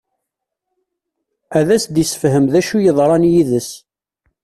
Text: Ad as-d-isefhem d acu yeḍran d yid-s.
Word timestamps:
Ad 1.59 1.67
as-d-isefhem 1.75 2.45
d 2.53 2.55
acu 2.59 2.77
yeḍran 2.79 3.23
d 3.29 3.31
yid-s. 3.33 3.69